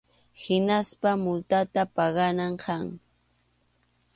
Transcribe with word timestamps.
Hinaspa 0.41 1.11
multata 1.23 1.81
paganan 1.95 2.53
kaq. 2.63 2.85